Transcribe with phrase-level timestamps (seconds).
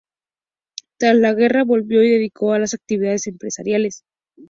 [0.97, 4.01] Tras la guerra volvió y se dedicó a las actividades empresariales.